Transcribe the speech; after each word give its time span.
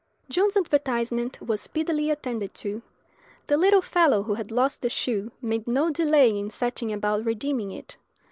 John's 0.29 0.57
advertisement 0.57 1.39
was 1.43 1.61
speedily 1.61 2.09
attended 2.09 2.55
to. 2.55 2.81
The 3.45 3.55
little 3.55 3.83
fellow 3.83 4.23
who 4.23 4.33
had 4.33 4.49
lost 4.49 4.81
the 4.81 4.89
shoe 4.89 5.31
made 5.43 5.67
no 5.67 5.91
delay 5.91 6.35
in 6.35 6.49
setting 6.49 6.91
about 6.91 7.23
redeeming 7.23 7.69
it. 7.71 7.97